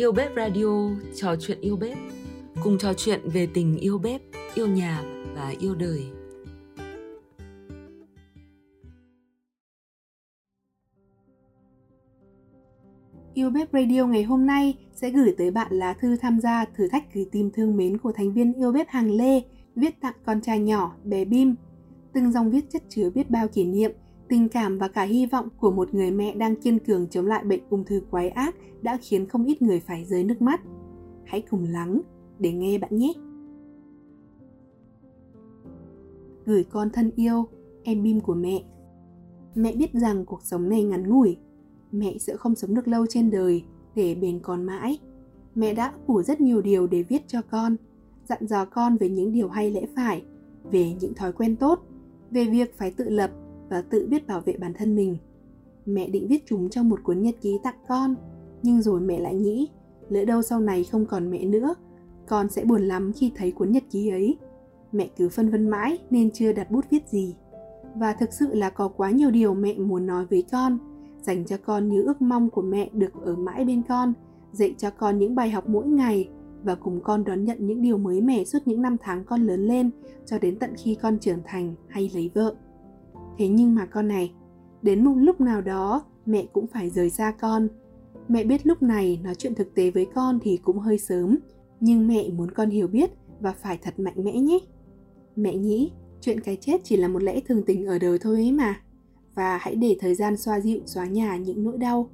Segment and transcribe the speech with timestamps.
[0.00, 1.98] Yêu Bếp Radio trò chuyện yêu bếp
[2.62, 4.20] Cùng trò chuyện về tình yêu bếp,
[4.54, 5.02] yêu nhà
[5.34, 6.04] và yêu đời
[13.34, 16.88] Yêu Bếp Radio ngày hôm nay sẽ gửi tới bạn lá thư tham gia thử
[16.88, 19.42] thách gửi tim thương mến của thành viên Yêu Bếp hàng Lê
[19.76, 21.54] viết tặng con trai nhỏ bé Bim.
[22.12, 23.92] Từng dòng viết chất chứa biết bao kỷ niệm,
[24.30, 27.44] tình cảm và cả hy vọng của một người mẹ đang kiên cường chống lại
[27.44, 30.60] bệnh ung thư quái ác đã khiến không ít người phải rơi nước mắt.
[31.24, 32.00] Hãy cùng lắng
[32.38, 33.12] để nghe bạn nhé.
[36.46, 37.46] Gửi con thân yêu,
[37.82, 38.62] em Bim của mẹ.
[39.54, 41.36] Mẹ biết rằng cuộc sống này ngắn ngủi,
[41.92, 44.98] mẹ sẽ không sống được lâu trên đời để bền con mãi.
[45.54, 47.76] Mẹ đã ủ rất nhiều điều để viết cho con,
[48.28, 50.22] dặn dò con về những điều hay lẽ phải,
[50.70, 51.80] về những thói quen tốt,
[52.30, 53.30] về việc phải tự lập
[53.70, 55.16] và tự biết bảo vệ bản thân mình.
[55.86, 58.14] Mẹ định viết chúng trong một cuốn nhật ký tặng con,
[58.62, 59.68] nhưng rồi mẹ lại nghĩ,
[60.08, 61.74] lỡ đâu sau này không còn mẹ nữa,
[62.28, 64.38] con sẽ buồn lắm khi thấy cuốn nhật ký ấy.
[64.92, 67.36] Mẹ cứ phân vân mãi nên chưa đặt bút viết gì.
[67.94, 70.78] Và thực sự là có quá nhiều điều mẹ muốn nói với con,
[71.22, 74.12] dành cho con những ước mong của mẹ được ở mãi bên con,
[74.52, 76.28] dạy cho con những bài học mỗi ngày
[76.62, 79.66] và cùng con đón nhận những điều mới mẻ suốt những năm tháng con lớn
[79.66, 79.90] lên
[80.26, 82.54] cho đến tận khi con trưởng thành hay lấy vợ.
[83.40, 84.32] Thế nhưng mà con này,
[84.82, 87.68] đến một lúc nào đó mẹ cũng phải rời xa con.
[88.28, 91.38] Mẹ biết lúc này nói chuyện thực tế với con thì cũng hơi sớm,
[91.80, 94.58] nhưng mẹ muốn con hiểu biết và phải thật mạnh mẽ nhé.
[95.36, 98.52] Mẹ nghĩ chuyện cái chết chỉ là một lẽ thường tình ở đời thôi ấy
[98.52, 98.80] mà.
[99.34, 102.10] Và hãy để thời gian xoa dịu xóa nhà những nỗi đau.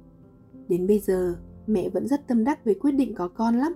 [0.69, 1.35] Đến bây giờ,
[1.67, 3.73] mẹ vẫn rất tâm đắc với quyết định có con lắm.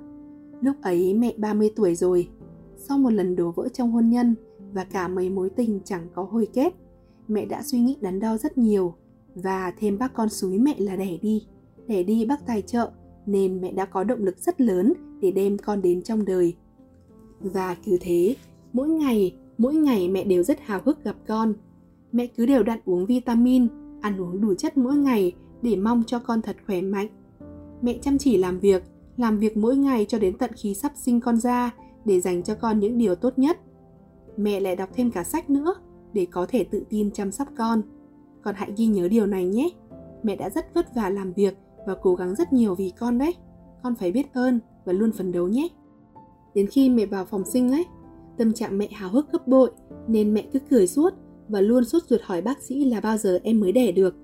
[0.61, 2.29] Lúc ấy mẹ 30 tuổi rồi.
[2.77, 4.35] Sau một lần đổ vỡ trong hôn nhân
[4.73, 6.73] và cả mấy mối tình chẳng có hồi kết,
[7.34, 8.94] mẹ đã suy nghĩ đắn đo rất nhiều
[9.36, 11.48] và thêm bác con suối mẹ là đẻ đi.
[11.88, 12.92] Đẻ đi bác tài trợ
[13.26, 16.56] nên mẹ đã có động lực rất lớn để đem con đến trong đời.
[17.40, 18.36] Và cứ thế,
[18.74, 21.53] mỗi ngày, mỗi ngày mẹ đều rất hào hức gặp con.
[22.12, 23.68] Mẹ cứ đều đặn uống vitamin,
[24.02, 27.08] ăn uống đủ chất mỗi ngày để mong cho con thật khỏe mạnh.
[27.81, 28.84] Mẹ chăm chỉ làm việc,
[29.18, 31.72] làm việc mỗi ngày cho đến tận khi sắp sinh con ra
[32.06, 33.59] để dành cho con những điều tốt nhất.
[34.38, 35.74] Mẹ lại đọc thêm cả sách nữa
[36.13, 37.81] để có thể tự tin chăm sóc con.
[38.41, 39.69] Con hãy ghi nhớ điều này nhé.
[40.23, 41.57] Mẹ đã rất vất vả làm việc
[41.88, 43.35] và cố gắng rất nhiều vì con đấy.
[43.83, 45.67] Con phải biết ơn và luôn phấn đấu nhé.
[46.55, 47.85] Đến khi mẹ vào phòng sinh ấy,
[48.38, 49.72] tâm trạng mẹ hào hức gấp bội
[50.07, 51.13] nên mẹ cứ cười suốt
[51.47, 54.16] và luôn suốt ruột hỏi bác sĩ là bao giờ em mới đẻ được.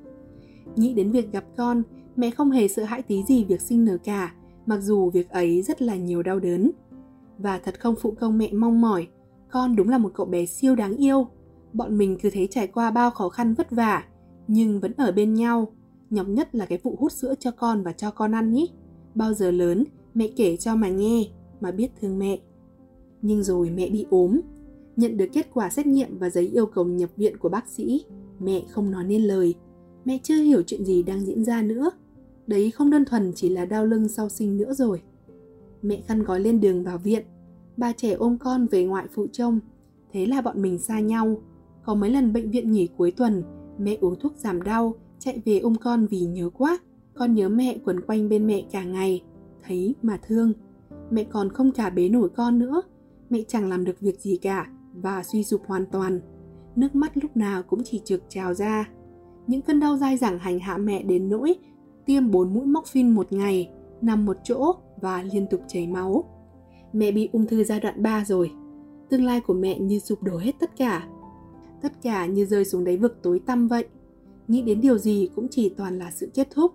[0.75, 1.83] Nghĩ đến việc gặp con,
[2.15, 4.33] mẹ không hề sợ hãi tí gì việc sinh nở cả,
[4.65, 6.71] mặc dù việc ấy rất là nhiều đau đớn.
[7.37, 9.07] Và thật không phụ công mẹ mong mỏi,
[9.51, 11.27] con đúng là một cậu bé siêu đáng yêu.
[11.73, 14.03] Bọn mình cứ thế trải qua bao khó khăn vất vả,
[14.47, 15.67] nhưng vẫn ở bên nhau.
[16.09, 18.69] Nhọc nhất là cái vụ hút sữa cho con và cho con ăn nhỉ.
[19.15, 19.83] Bao giờ lớn,
[20.13, 21.27] mẹ kể cho mà nghe,
[21.61, 22.39] mà biết thương mẹ.
[23.21, 24.39] Nhưng rồi mẹ bị ốm,
[24.95, 28.05] nhận được kết quả xét nghiệm và giấy yêu cầu nhập viện của bác sĩ,
[28.39, 29.55] mẹ không nói nên lời.
[30.05, 31.91] Mẹ chưa hiểu chuyện gì đang diễn ra nữa.
[32.47, 35.01] Đấy không đơn thuần chỉ là đau lưng sau sinh nữa rồi.
[35.81, 37.25] Mẹ khăn gói lên đường vào viện.
[37.77, 39.59] Bà trẻ ôm con về ngoại phụ trông.
[40.11, 41.41] Thế là bọn mình xa nhau.
[41.87, 43.43] Có mấy lần bệnh viện nghỉ cuối tuần,
[43.77, 46.79] mẹ uống thuốc giảm đau, chạy về ôm con vì nhớ quá.
[47.13, 49.23] Con nhớ mẹ quấn quanh bên mẹ cả ngày.
[49.63, 50.53] Thấy mà thương.
[51.11, 52.81] Mẹ còn không cả bế nổi con nữa.
[53.29, 56.19] Mẹ chẳng làm được việc gì cả và suy sụp hoàn toàn.
[56.75, 58.89] Nước mắt lúc nào cũng chỉ trực trào ra.
[59.47, 61.55] Những cơn đau dai dẳng hành hạ mẹ đến nỗi
[62.05, 63.69] tiêm 4 mũi morphine một ngày,
[64.01, 66.23] nằm một chỗ và liên tục chảy máu.
[66.93, 68.51] Mẹ bị ung thư giai đoạn 3 rồi.
[69.09, 71.07] Tương lai của mẹ như sụp đổ hết tất cả.
[71.81, 73.85] Tất cả như rơi xuống đáy vực tối tăm vậy.
[74.47, 76.71] Nghĩ đến điều gì cũng chỉ toàn là sự kết thúc.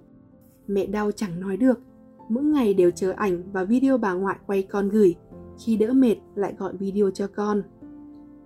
[0.67, 1.81] Mẹ đau chẳng nói được.
[2.29, 5.15] Mỗi ngày đều chờ ảnh và video bà ngoại quay con gửi.
[5.65, 7.63] Khi đỡ mệt lại gọi video cho con.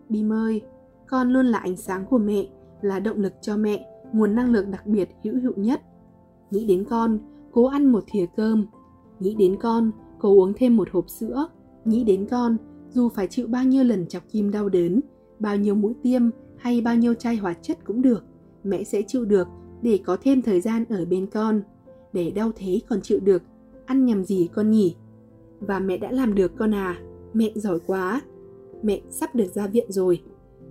[0.09, 0.63] Bim ơi,
[1.07, 2.47] con luôn là ánh sáng của mẹ,
[2.83, 5.83] là động lực cho mẹ, nguồn năng lượng đặc biệt hữu hiệu nhất.
[6.51, 7.19] Nghĩ đến con,
[7.53, 8.67] cố ăn một thìa cơm.
[9.21, 11.49] Nghĩ đến con, cố uống thêm một hộp sữa.
[11.85, 12.57] Nghĩ đến con,
[12.91, 15.01] dù phải chịu bao nhiêu lần chọc kim đau đớn,
[15.39, 16.23] bao nhiêu mũi tiêm
[16.67, 18.25] hay bao nhiêu chai hoạt chất cũng được,
[18.65, 19.49] mẹ sẽ chịu được
[19.83, 21.63] để có thêm thời gian ở bên con.
[22.13, 23.43] Để đau thế còn chịu được,
[23.85, 24.95] ăn nhầm gì con nhỉ?
[25.61, 27.01] Và mẹ đã làm được con à,
[27.33, 28.23] mẹ giỏi quá.
[28.83, 30.23] Mẹ sắp được ra viện rồi.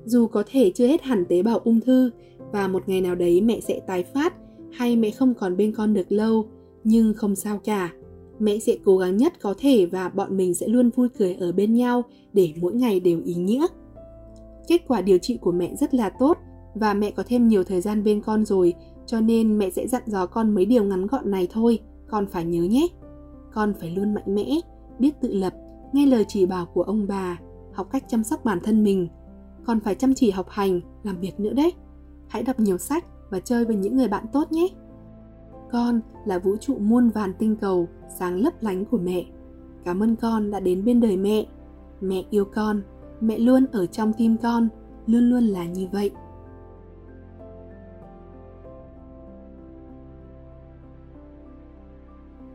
[0.05, 2.11] Dù có thể chưa hết hẳn tế bào ung thư
[2.51, 4.33] và một ngày nào đấy mẹ sẽ tái phát
[4.71, 6.49] hay mẹ không còn bên con được lâu,
[6.83, 7.93] nhưng không sao cả.
[8.39, 11.51] Mẹ sẽ cố gắng nhất có thể và bọn mình sẽ luôn vui cười ở
[11.51, 12.03] bên nhau
[12.33, 13.65] để mỗi ngày đều ý nghĩa.
[14.67, 16.37] Kết quả điều trị của mẹ rất là tốt
[16.73, 18.73] và mẹ có thêm nhiều thời gian bên con rồi,
[19.05, 22.45] cho nên mẹ sẽ dặn dò con mấy điều ngắn gọn này thôi, con phải
[22.45, 22.87] nhớ nhé.
[23.53, 24.59] con phải luôn mạnh mẽ,
[24.99, 25.53] biết tự lập,
[25.93, 27.39] nghe lời chỉ bảo của ông bà,
[27.73, 29.07] học cách chăm sóc bản thân mình.
[29.65, 31.73] Con phải chăm chỉ học hành, làm việc nữa đấy.
[32.27, 34.67] Hãy đọc nhiều sách và chơi với những người bạn tốt nhé.
[35.71, 37.87] Con là vũ trụ muôn vàn tinh cầu
[38.19, 39.25] sáng lấp lánh của mẹ.
[39.85, 41.45] Cảm ơn con đã đến bên đời mẹ.
[42.01, 42.81] Mẹ yêu con,
[43.21, 44.69] mẹ luôn ở trong tim con,
[45.07, 46.11] luôn luôn là như vậy.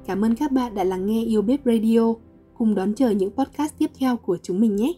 [0.06, 2.14] Cảm ơn các bạn đã lắng nghe Yêu Bếp Radio.
[2.54, 4.92] Cùng đón chờ những podcast tiếp theo của chúng mình nhé.